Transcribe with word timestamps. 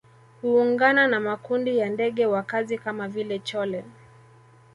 Huungana 0.41 1.07
na 1.07 1.19
makundi 1.19 1.77
ya 1.77 1.89
ndege 1.89 2.25
wakazi 2.25 2.77
kama 2.77 3.07
vile 3.07 3.39
chole 3.39 3.83